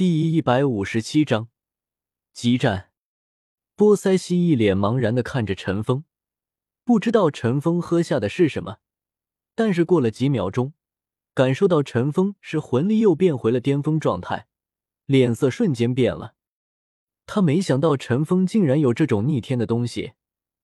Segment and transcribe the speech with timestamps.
[0.00, 1.50] 第一百五十七章
[2.32, 2.90] 激战。
[3.76, 6.04] 波塞西一脸茫然的看着陈峰，
[6.84, 8.78] 不知道陈峰喝下的是什么。
[9.54, 10.72] 但是过了几秒钟，
[11.34, 14.48] 感受到陈峰是魂力又变回了巅峰状态，
[15.04, 16.34] 脸色瞬间变了。
[17.26, 20.14] 他没想到陈峰竟然有这种逆天的东西，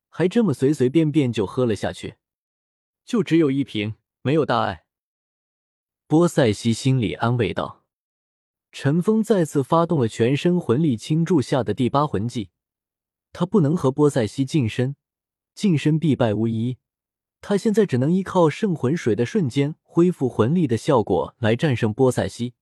[0.09, 2.15] 还这么随随便便就喝了下去。
[3.05, 4.87] 就只有一瓶，没有大碍。
[6.07, 7.76] 波塞西心里安慰道。
[8.79, 12.51] 陈峰再次发动了全身魂力倾注下的第八魂技，
[13.33, 14.97] 他不能和波塞西近身，
[15.55, 16.77] 近身必败无疑。
[17.41, 22.53] 他现在只能依靠圣魂水的瞬间恢复魂力的效果来战胜波塞西，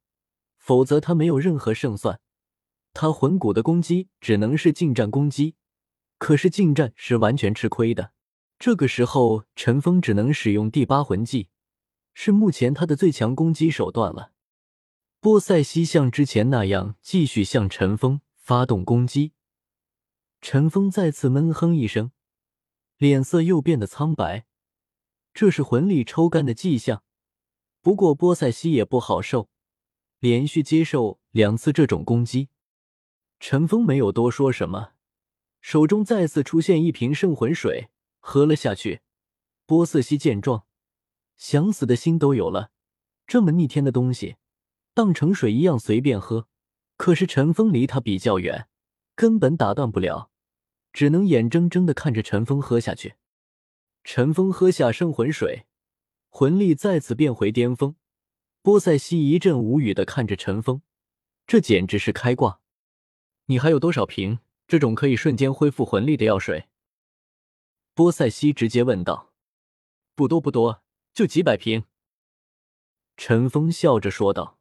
[0.57, 2.21] 否则他没有任何胜算。
[2.93, 5.57] 他魂骨的攻击只能是近战攻击，
[6.19, 8.13] 可是近战是完全吃亏的。
[8.61, 11.49] 这个时候，陈峰只能使用第八魂技，
[12.15, 14.31] 是目前他的最强攻击手段了。
[15.25, 19.33] 波塞西像之前那样继续向陈峰发动攻击，
[20.43, 22.13] 陈峰再次闷哼一声，
[22.99, 24.45] 脸色又变得苍白，
[25.33, 27.03] 这是魂力抽干的迹象。
[27.81, 29.49] 不过波塞西也不好受，
[30.19, 32.51] 连续接受两次这种攻击，
[33.41, 34.93] 陈峰没有多说什么，
[35.63, 37.89] 手中再次出现一瓶圣魂水，
[38.21, 39.01] 喝了下去。
[39.65, 40.67] 波塞西见状，
[41.39, 42.73] 想死的心都有了，
[43.27, 44.37] 这么逆天的东西。
[44.95, 46.47] 当成水一样随便喝，
[46.97, 48.69] 可是陈峰离他比较远，
[49.17, 50.31] 根本打断不了，
[50.93, 53.17] 只能眼睁睁的看着陈峰喝下去。
[54.05, 55.67] 陈峰喝下圣魂水，
[56.29, 57.97] 魂力再次变回巅峰。
[58.63, 60.81] 波塞西一阵无语的看着陈峰，
[61.47, 62.61] 这简直是开挂。
[63.47, 66.69] 你还有多少瓶这种可以瞬间恢复魂力的药水？
[67.95, 69.33] 波塞西直接问道。
[70.15, 70.83] 不多不多，
[71.13, 71.85] 就几百瓶。
[73.17, 74.59] 陈峰笑着说道。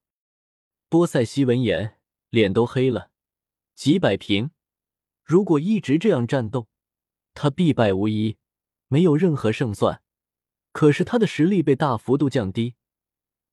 [0.94, 1.97] 波塞西闻言，
[2.30, 3.09] 脸都黑了。
[3.73, 4.52] 几百平，
[5.23, 6.67] 如果一直这样战斗，
[7.33, 8.38] 他必败无疑，
[8.89, 10.03] 没有任何胜算。
[10.72, 12.75] 可是他的实力被大幅度降低，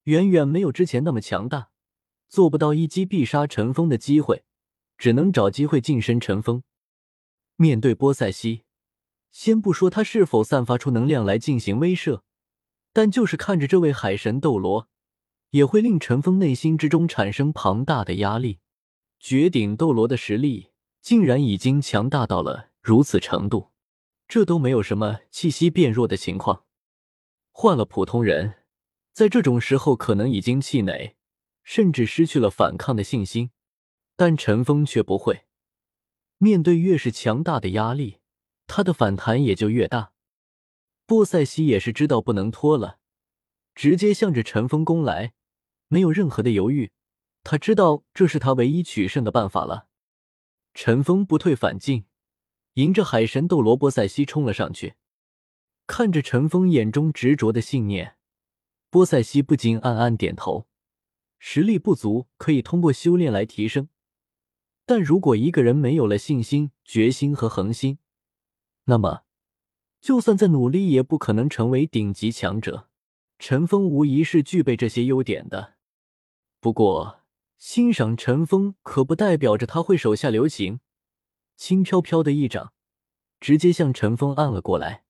[0.02, 1.70] 远远没有之前那么强大，
[2.28, 4.44] 做不到一击必杀陈峰的机会，
[4.98, 6.62] 只能找机会近身陈峰。
[7.56, 8.64] 面对波塞西，
[9.30, 12.20] 先不说他是否散发出能量来进行威慑，
[12.92, 14.90] 但就是看着这位海神斗罗。
[15.50, 18.60] 也会令陈峰内心之中产生庞大的压力。
[19.18, 20.70] 绝顶斗罗的实力
[21.02, 23.70] 竟然已经强大到了如此程度，
[24.26, 26.64] 这都没有什么气息变弱的情况。
[27.50, 28.54] 换了普通人，
[29.12, 31.16] 在这种时候可能已经气馁，
[31.62, 33.50] 甚至失去了反抗的信心。
[34.16, 35.46] 但陈峰却不会，
[36.38, 38.18] 面对越是强大的压力，
[38.66, 40.12] 他的反弹也就越大。
[41.06, 42.98] 波塞西也是知道不能拖了，
[43.74, 45.32] 直接向着陈峰攻来。
[45.92, 46.92] 没有任何的犹豫，
[47.42, 49.88] 他知道这是他唯一取胜的办法了。
[50.72, 52.04] 陈峰不退反进，
[52.74, 54.94] 迎着海神斗罗波塞西冲了上去。
[55.88, 58.16] 看着陈峰眼中执着的信念，
[58.88, 60.68] 波塞西不禁暗暗点头。
[61.40, 63.88] 实力不足可以通过修炼来提升，
[64.86, 67.98] 但如果一个人没有了信心、决心和恒心，
[68.84, 69.24] 那么
[70.00, 72.88] 就算再努力，也不可能成为顶级强者。
[73.40, 75.79] 陈峰无疑是具备这些优点的。
[76.60, 77.20] 不过，
[77.56, 80.80] 欣赏陈峰可不代表着他会手下留情。
[81.56, 82.74] 轻飘飘的一掌，
[83.40, 85.04] 直接向陈峰按了过来。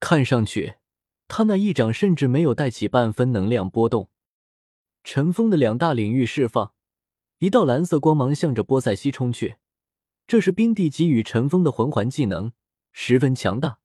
[0.00, 0.74] 看上去，
[1.28, 4.10] 他那一掌甚至没有带起半分能量波动。
[5.04, 6.74] 陈峰的两大领域释放，
[7.38, 9.56] 一道蓝色光芒向着波塞西冲去。
[10.26, 12.52] 这是冰帝给予陈峰的魂环技能，
[12.92, 13.78] 十分强大，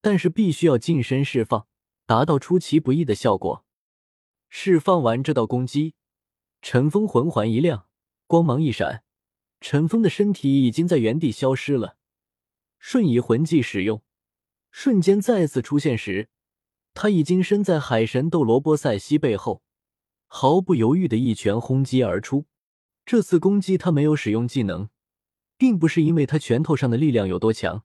[0.00, 1.66] 但是必须要近身释放，
[2.06, 3.64] 达到出其不意的效果。
[4.48, 5.94] 释放完这道攻击。
[6.68, 7.86] 陈峰魂环一亮，
[8.26, 9.04] 光芒一闪，
[9.60, 11.96] 陈峰的身体已经在原地消失了。
[12.80, 14.02] 瞬移魂技使用，
[14.72, 16.28] 瞬间再次出现时，
[16.92, 19.62] 他已经身在海神斗罗波塞西背后，
[20.26, 22.46] 毫不犹豫的一拳轰击而出。
[23.04, 24.88] 这次攻击他没有使用技能，
[25.56, 27.84] 并不是因为他拳头上的力量有多强，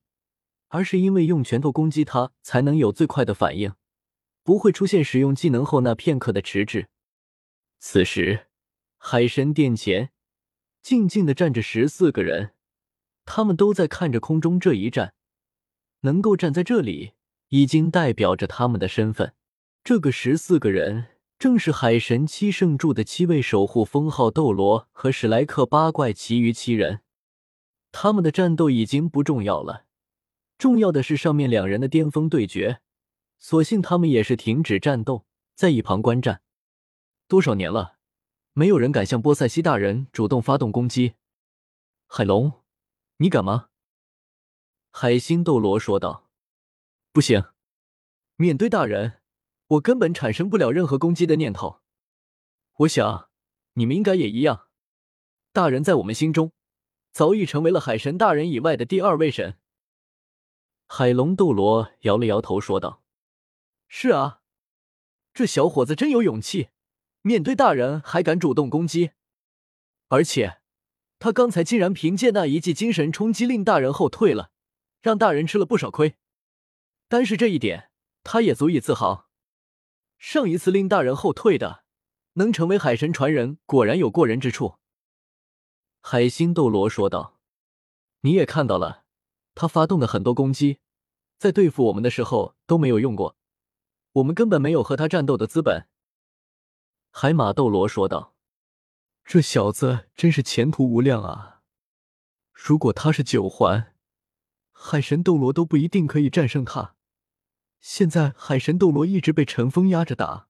[0.69, 3.75] 而是因为用拳头攻击他才能有最快的反应，
[4.41, 6.87] 不会出现使用技能后那片刻的迟滞。
[7.77, 8.47] 此时。
[9.03, 10.11] 海神殿前，
[10.83, 12.51] 静静的站着十四个人，
[13.25, 15.15] 他们都在看着空中这一战。
[16.01, 17.13] 能够站在这里，
[17.47, 19.33] 已经代表着他们的身份。
[19.83, 21.07] 这个十四个人，
[21.39, 27.01] 正是海神七圣柱的七位守护封号斗罗和史莱克八怪其余七人。
[27.91, 29.85] 他们的战斗已经不重要了，
[30.59, 32.81] 重要的是上面两人的巅峰对决。
[33.39, 35.25] 所幸他们也是停止战斗，
[35.55, 36.43] 在一旁观战。
[37.27, 37.97] 多少年了？
[38.53, 41.13] 没有人敢向波塞西大人主动发动攻击。
[42.05, 42.63] 海龙，
[43.17, 43.69] 你敢吗？
[44.91, 46.29] 海星斗罗说道
[47.13, 47.45] ：“不行，
[48.35, 49.21] 面对大人，
[49.67, 51.79] 我根本产生不了任何攻击的念头。
[52.79, 53.29] 我想，
[53.75, 54.67] 你们应该也一样。
[55.53, 56.51] 大人在我们心中，
[57.13, 59.57] 早已成为了海神大人以外的第二位神。”
[60.87, 63.01] 海龙斗罗摇了摇头说道
[63.87, 64.41] ：“是啊，
[65.33, 66.70] 这小伙子真有勇气，
[67.21, 69.11] 面对大人还敢主动攻击，
[70.07, 70.61] 而且
[71.19, 74.51] 他刚才竟然凭借那一记精神冲击令大人后退了。”
[75.01, 76.15] 让大人吃了不少亏，
[77.07, 77.89] 单是这一点，
[78.23, 79.27] 他也足以自豪。
[80.19, 81.83] 上一次令大人后退的，
[82.33, 84.75] 能成为海神传人，果然有过人之处。
[86.01, 87.39] 海星斗罗说道
[88.21, 89.05] ：“你也看到了，
[89.55, 90.77] 他发动的很多攻击，
[91.39, 93.35] 在对付我们的时候都没有用过，
[94.11, 95.87] 我们根本没有和他战斗的资本。”
[97.11, 98.35] 海马斗罗说道
[99.23, 101.61] ：“这小子真是前途无量啊！
[102.51, 103.93] 如果他是九环。”
[104.71, 106.95] 海神斗罗都不一定可以战胜他。
[107.79, 110.47] 现在海神斗罗一直被陈峰压着打。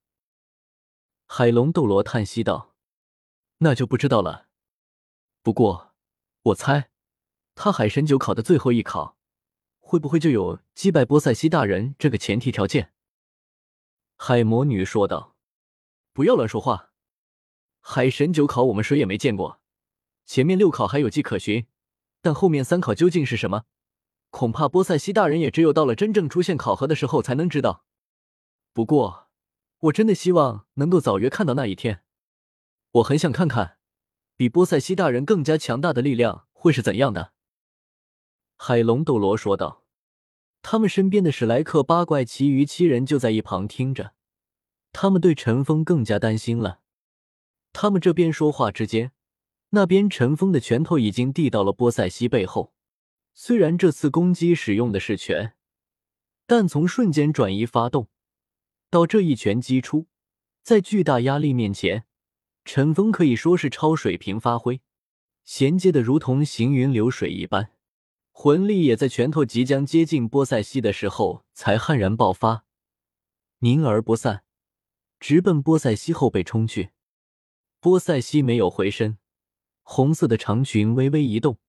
[1.25, 2.75] 海龙斗罗叹息道
[3.59, 4.47] ：“那就不知道了。
[5.41, 5.93] 不过
[6.43, 6.91] 我猜，
[7.55, 9.17] 他海神九考的最后一考，
[9.79, 12.93] 会不会就有击败波塞西大人这个前提条件？”
[14.15, 15.30] 海魔女说道
[16.13, 16.91] ：“不要乱说话。
[17.79, 19.61] 海神九考我们谁也没见过，
[20.25, 21.65] 前面六考还有迹可循，
[22.21, 23.63] 但后面三考究竟是什么？”
[24.29, 27.83] 恐怕波塞西大人也只有到了真正出现考核的时候才能知道。
[28.71, 29.29] 不过，
[29.79, 32.03] 我真的希望能够早约看到那一天。
[32.91, 33.77] 我很想看看，
[34.37, 37.33] 比波塞西大人更加强大的力量会是怎样的。
[38.55, 39.79] 海龙斗罗说道。
[40.63, 44.13] 他们身边的史莱克八怪其余七人就在一旁听着，
[44.91, 46.81] 他们对陈峰更加担心了。
[47.73, 49.11] 他们这边说话之间，
[49.69, 52.73] 那边陈峰的拳头已经递到了波塞西背后。
[53.33, 55.53] 虽然这次攻击使用的是拳，
[56.45, 58.09] 但从瞬间转移发动
[58.89, 60.07] 到这一拳击出，
[60.61, 62.03] 在巨大压力面前，
[62.65, 64.81] 陈峰可以说是超水平发挥，
[65.45, 67.71] 衔接的如同行云流水一般，
[68.31, 72.65] 魂力也在拳头即将接近波塞西的时候才悍然爆发，
[73.59, 74.43] 凝而不散，
[75.21, 76.89] 直奔波塞西后背冲去。
[77.79, 79.19] 波塞西没有回身，
[79.83, 81.59] 红色的长裙微微一动。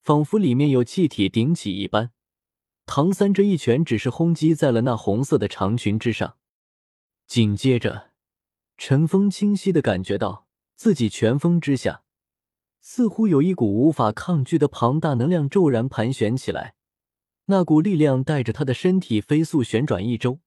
[0.00, 2.10] 仿佛里面有气体顶起一般，
[2.86, 6.36] 唐三这一拳只是轰击在了那红色的长裙之上。
[7.26, 8.10] 紧接着，
[8.76, 12.02] 陈峰清晰的感觉到自己拳风之下，
[12.80, 16.74] 似乎有一股无法抗拒的庞大能量骤然盘旋起来。
[17.46, 20.40] 那股力量带着他的身体飞速旋转一周，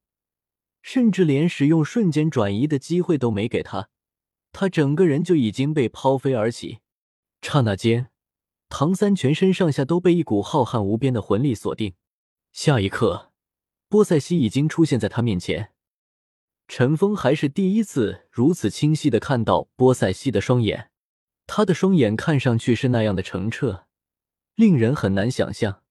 [0.86, 3.90] 甚至连使用瞬间转移的机会都没给他，
[4.52, 6.78] 他整个人就已经被抛飞而起。
[7.42, 8.12] 刹那间。
[8.70, 11.96] 唐三全身上下都被一股浩瀚无边的魂力锁定，
[12.52, 13.32] 下一刻，
[13.90, 15.72] 波塞西已经出现在他面前。
[16.68, 20.92] 陈峰还是第一次如此清晰的看到波塞西的双眼，
[21.48, 23.86] 他的双眼看上去是那样的澄澈，
[24.54, 25.82] 令人很难想象。